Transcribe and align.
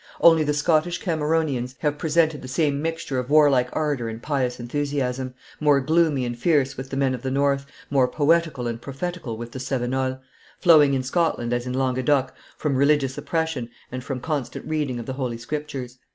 Only 0.19 0.43
the 0.43 0.55
Scottish 0.55 0.97
Cameronians 0.99 1.75
have 1.81 1.99
presented 1.99 2.41
the 2.41 2.47
same 2.47 2.81
mixture 2.81 3.19
of 3.19 3.29
warlike 3.29 3.69
ardor 3.71 4.09
and 4.09 4.19
pious 4.19 4.59
enthusiasm, 4.59 5.35
more 5.59 5.79
gloomy 5.79 6.25
and 6.25 6.35
fierce 6.35 6.75
with 6.75 6.89
the 6.89 6.97
men 6.97 7.13
of 7.13 7.21
the 7.21 7.29
North, 7.29 7.67
more 7.91 8.07
poetical 8.07 8.65
and 8.67 8.81
prophetical 8.81 9.37
with 9.37 9.51
the 9.51 9.59
Cevenols, 9.59 10.17
flowing 10.59 10.95
in 10.95 11.03
Scotland 11.03 11.53
as 11.53 11.67
in 11.67 11.73
Languedoc 11.73 12.33
from 12.57 12.77
religious 12.77 13.15
oppression 13.15 13.69
and 13.91 14.03
from 14.03 14.19
constant 14.19 14.65
reading 14.65 14.97
of 14.99 15.05
the 15.05 15.13
Holy 15.13 15.37
Scriptures. 15.37 15.99